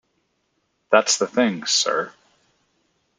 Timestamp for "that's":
0.89-1.19